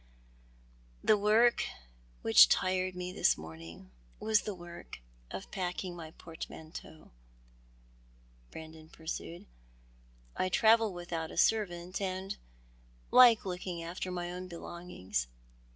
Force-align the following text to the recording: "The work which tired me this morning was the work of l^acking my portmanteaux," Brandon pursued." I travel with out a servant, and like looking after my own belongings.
"The 1.03 1.15
work 1.15 1.63
which 2.23 2.49
tired 2.49 2.95
me 2.95 3.13
this 3.13 3.37
morning 3.37 3.91
was 4.19 4.41
the 4.41 4.55
work 4.55 4.97
of 5.29 5.51
l^acking 5.51 5.93
my 5.93 6.09
portmanteaux," 6.09 7.11
Brandon 8.49 8.89
pursued." 8.89 9.45
I 10.35 10.49
travel 10.49 10.91
with 10.91 11.13
out 11.13 11.29
a 11.29 11.37
servant, 11.37 12.01
and 12.01 12.35
like 13.11 13.45
looking 13.45 13.83
after 13.83 14.09
my 14.11 14.31
own 14.31 14.47
belongings. 14.47 15.27